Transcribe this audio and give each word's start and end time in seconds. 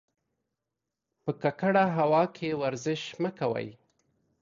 په 1.23 1.31
ککړه 1.41 1.85
هوا 1.97 2.23
کې 2.35 2.59
ورزش 2.61 3.01
مه 3.21 3.31
کوئ. 3.39 3.67